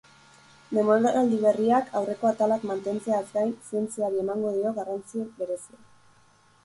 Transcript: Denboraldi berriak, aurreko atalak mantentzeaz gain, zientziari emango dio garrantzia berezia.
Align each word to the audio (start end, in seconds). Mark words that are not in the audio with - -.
Denboraldi 0.75 1.37
berriak, 1.43 1.91
aurreko 1.99 2.31
atalak 2.31 2.65
mantentzeaz 2.71 3.21
gain, 3.37 3.53
zientziari 3.69 4.25
emango 4.25 4.55
dio 4.59 4.73
garrantzia 4.79 5.29
berezia. 5.43 5.83